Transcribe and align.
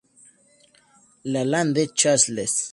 La 1.25 1.43
Lande-Chasles 1.45 2.55